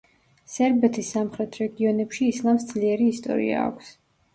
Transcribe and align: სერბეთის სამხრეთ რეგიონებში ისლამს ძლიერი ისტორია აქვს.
სერბეთის 0.53 1.11
სამხრეთ 1.17 1.59
რეგიონებში 1.65 2.33
ისლამს 2.33 2.69
ძლიერი 2.75 3.15
ისტორია 3.15 3.67
აქვს. 3.73 3.99